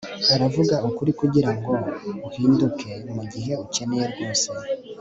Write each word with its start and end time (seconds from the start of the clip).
uravuga 0.35 0.75
ukuri 0.87 1.11
kugirango 1.19 1.71
uhinduke, 2.27 2.89
mugihe 3.13 3.51
ukeneye 3.63 4.05
rwose 4.13 4.49